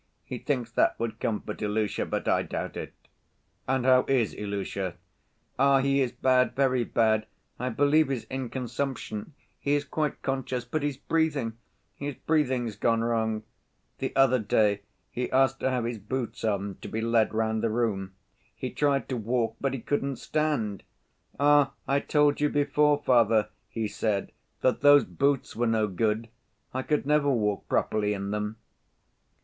[0.23, 2.95] He thinks that would comfort Ilusha; but I doubt it."
[3.67, 4.95] "And how is Ilusha?"
[5.59, 7.27] "Ah, he is bad, very bad!
[7.59, 11.53] I believe he's in consumption: he is quite conscious, but his breathing!
[11.93, 13.43] His breathing's gone wrong.
[13.99, 17.69] The other day he asked to have his boots on to be led round the
[17.69, 18.15] room.
[18.55, 20.81] He tried to walk, but he couldn't stand.
[21.39, 24.31] 'Ah, I told you before, father,' he said,
[24.61, 26.27] 'that those boots were no good.
[26.73, 28.55] I could never walk properly in them.